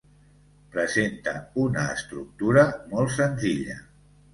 [0.75, 1.35] Presenta
[1.67, 3.83] una estructura molt senzilla.